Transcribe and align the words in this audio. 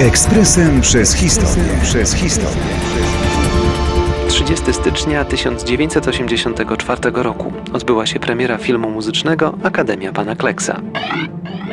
Ekspresem 0.00 0.80
przez 0.80 1.14
historię. 1.14 1.64
Przez 1.82 2.14
historię. 2.14 2.62
30 4.28 4.72
stycznia 4.72 5.24
1984 5.24 7.00
roku 7.14 7.52
odbyła 7.72 8.06
się 8.06 8.20
premiera 8.20 8.58
filmu 8.58 8.90
muzycznego 8.90 9.54
Akademia 9.62 10.12
Pana 10.12 10.36
Kleksa. 10.36 10.80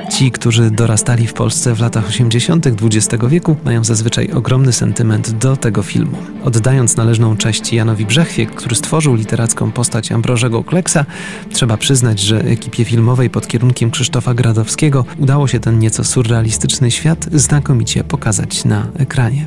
Ci, 0.10 0.32
którzy 0.32 0.72
dorastali 0.72 1.28
w 1.28 1.34
Polsce 1.34 1.76
w 1.76 1.80
latach 1.80 2.08
80. 2.08 2.68
XX 2.68 3.24
wieku, 3.28 3.56
mają 3.66 3.84
zazwyczaj 3.84 4.32
ogromny 4.32 4.74
sentyment 4.74 5.32
do 5.32 5.58
tego 5.58 5.84
filmu. 5.84 6.18
Oddając 6.44 6.98
należną 6.98 7.38
cześć 7.38 7.74
Janowi 7.74 8.06
Brzechwie, 8.06 8.46
który 8.46 8.76
stworzył 8.76 9.16
literacką 9.16 9.72
postać 9.72 10.12
Ambrożego 10.12 10.64
Kleksa, 10.64 11.06
trzeba 11.54 11.78
przyznać, 11.78 12.20
że 12.20 12.42
ekipie 12.42 12.86
filmowej 12.86 13.30
pod 13.30 13.48
kierunkiem 13.48 13.92
Krzysztofa 13.92 14.34
Gradowskiego 14.34 15.06
udało 15.18 15.48
się 15.48 15.60
ten 15.60 15.80
nieco 15.80 16.04
surrealistyczny 16.04 16.92
świat 16.92 17.26
znakomicie 17.34 18.04
pokazać 18.04 18.66
na 18.66 18.88
ekranie. 18.98 19.46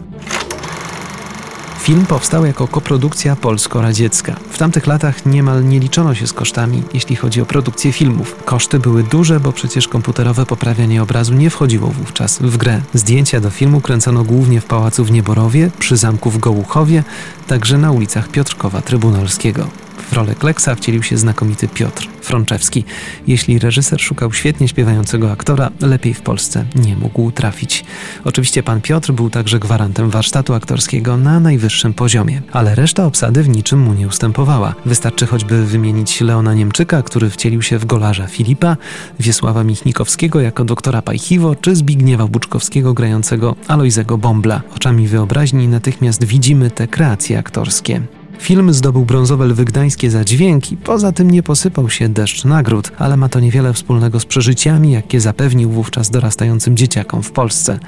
Film 1.82 2.06
powstał 2.06 2.46
jako 2.46 2.68
koprodukcja 2.68 3.36
polsko-radziecka. 3.36 4.36
W 4.50 4.58
tamtych 4.58 4.86
latach 4.86 5.26
niemal 5.26 5.64
nie 5.64 5.80
liczono 5.80 6.14
się 6.14 6.26
z 6.26 6.32
kosztami, 6.32 6.82
jeśli 6.94 7.16
chodzi 7.16 7.40
o 7.40 7.46
produkcję 7.46 7.92
filmów. 7.92 8.36
Koszty 8.44 8.78
były 8.78 9.02
duże, 9.02 9.40
bo 9.40 9.52
przecież 9.52 9.88
komputerowe 9.88 10.46
poprawianie 10.46 11.02
obrazu 11.02 11.34
nie 11.34 11.50
wchodziło 11.50 11.88
wówczas 11.88 12.38
w 12.38 12.56
grę. 12.56 12.80
Zdjęcia 12.94 13.40
do 13.40 13.50
filmu 13.50 13.80
kręcono 13.80 14.24
głównie 14.24 14.60
w 14.60 14.64
pałacu 14.64 15.04
w 15.04 15.10
Nieborowie, 15.10 15.70
przy 15.78 15.96
zamku 15.96 16.30
w 16.30 16.38
Gołuchowie, 16.38 17.04
także 17.46 17.78
na 17.78 17.92
ulicach 17.92 18.28
Piotrkowa 18.28 18.80
Trybunalskiego. 18.80 19.81
W 20.12 20.14
rolę 20.14 20.34
Kleksa 20.34 20.74
wcielił 20.74 21.02
się 21.02 21.16
znakomity 21.16 21.68
Piotr 21.68 22.08
Frączewski. 22.20 22.84
Jeśli 23.26 23.58
reżyser 23.58 24.00
szukał 24.00 24.32
świetnie 24.32 24.68
śpiewającego 24.68 25.32
aktora, 25.32 25.70
lepiej 25.80 26.14
w 26.14 26.20
Polsce 26.20 26.64
nie 26.74 26.96
mógł 26.96 27.30
trafić. 27.30 27.84
Oczywiście 28.24 28.62
pan 28.62 28.80
Piotr 28.80 29.12
był 29.12 29.30
także 29.30 29.58
gwarantem 29.58 30.10
warsztatu 30.10 30.54
aktorskiego 30.54 31.16
na 31.16 31.40
najwyższym 31.40 31.94
poziomie, 31.94 32.42
ale 32.52 32.74
reszta 32.74 33.06
obsady 33.06 33.42
w 33.42 33.48
niczym 33.48 33.80
mu 33.80 33.94
nie 33.94 34.08
ustępowała. 34.08 34.74
Wystarczy 34.86 35.26
choćby 35.26 35.66
wymienić 35.66 36.20
Leona 36.20 36.54
Niemczyka, 36.54 37.02
który 37.02 37.30
wcielił 37.30 37.62
się 37.62 37.78
w 37.78 37.84
golarza 37.84 38.26
Filipa, 38.26 38.76
Wiesława 39.20 39.64
Michnikowskiego 39.64 40.40
jako 40.40 40.64
doktora 40.64 41.02
Pajchiwo, 41.02 41.54
czy 41.54 41.76
Zbigniewa 41.76 42.26
Buczkowskiego 42.26 42.94
grającego 42.94 43.56
Alojzego 43.68 44.18
Bombla. 44.18 44.62
Oczami 44.76 45.08
wyobraźni 45.08 45.68
natychmiast 45.68 46.24
widzimy 46.24 46.70
te 46.70 46.88
kreacje 46.88 47.38
aktorskie. 47.38 48.21
Film 48.38 48.72
zdobył 48.72 49.04
brązowe 49.04 49.46
lwy 49.46 49.64
gdańskie 49.64 50.10
za 50.10 50.24
dźwięk 50.24 50.72
i 50.72 50.76
poza 50.76 51.12
tym 51.12 51.30
nie 51.30 51.42
posypał 51.42 51.90
się 51.90 52.08
deszcz 52.08 52.44
nagród, 52.44 52.92
ale 52.98 53.16
ma 53.16 53.28
to 53.28 53.40
niewiele 53.40 53.72
wspólnego 53.72 54.20
z 54.20 54.24
przeżyciami, 54.24 54.92
jakie 54.92 55.20
zapewnił 55.20 55.70
wówczas 55.70 56.10
dorastającym 56.10 56.76
dzieciakom 56.76 57.22
w 57.22 57.32
Polsce. 57.32 57.78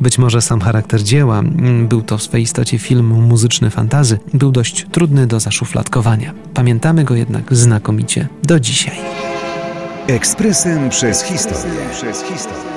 Być 0.00 0.18
może 0.18 0.42
sam 0.42 0.60
charakter 0.60 1.02
dzieła, 1.02 1.38
mm, 1.38 1.88
był 1.88 2.02
to 2.02 2.18
w 2.18 2.22
swej 2.22 2.42
istocie 2.42 2.78
film 2.78 3.06
muzyczny 3.06 3.70
fantazy, 3.70 4.18
był 4.34 4.52
dość 4.52 4.86
trudny 4.90 5.26
do 5.26 5.40
zaszufladkowania. 5.40 6.34
Pamiętamy 6.54 7.04
go 7.04 7.14
jednak 7.14 7.54
znakomicie 7.54 8.28
do 8.42 8.60
dzisiaj. 8.60 8.96
Ekspresem 10.06 10.90
przez 10.90 11.22
historię. 11.22 11.80
Przez 11.92 12.22
historię. 12.22 12.68